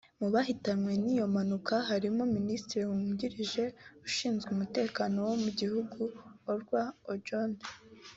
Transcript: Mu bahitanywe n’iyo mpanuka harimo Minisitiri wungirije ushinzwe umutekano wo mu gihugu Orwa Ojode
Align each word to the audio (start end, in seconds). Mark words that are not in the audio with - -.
Mu 0.19 0.27
bahitanywe 0.33 0.91
n’iyo 1.03 1.25
mpanuka 1.33 1.75
harimo 1.89 2.21
Minisitiri 2.37 2.81
wungirije 2.89 3.63
ushinzwe 4.07 4.49
umutekano 4.51 5.17
wo 5.29 5.35
mu 5.43 5.49
gihugu 5.59 5.99
Orwa 6.51 6.83
Ojode 7.13 7.65